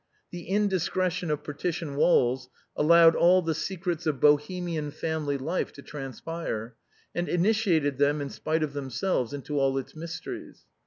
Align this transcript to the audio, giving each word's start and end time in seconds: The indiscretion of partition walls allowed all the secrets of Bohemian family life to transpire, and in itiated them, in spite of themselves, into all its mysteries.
The 0.31 0.47
indiscretion 0.49 1.29
of 1.29 1.43
partition 1.43 1.95
walls 1.95 2.49
allowed 2.75 3.15
all 3.15 3.43
the 3.43 3.53
secrets 3.53 4.07
of 4.07 4.19
Bohemian 4.19 4.89
family 4.89 5.37
life 5.37 5.71
to 5.73 5.83
transpire, 5.83 6.75
and 7.13 7.29
in 7.29 7.43
itiated 7.43 7.97
them, 7.99 8.19
in 8.19 8.31
spite 8.31 8.63
of 8.63 8.73
themselves, 8.73 9.31
into 9.31 9.59
all 9.59 9.77
its 9.77 9.95
mysteries. 9.95 10.65